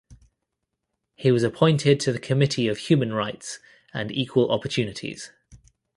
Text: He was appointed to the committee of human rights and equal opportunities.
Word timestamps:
He 1.15 1.31
was 1.31 1.43
appointed 1.43 1.99
to 1.99 2.11
the 2.11 2.17
committee 2.17 2.67
of 2.67 2.79
human 2.79 3.13
rights 3.13 3.59
and 3.93 4.11
equal 4.11 4.49
opportunities. 4.51 5.31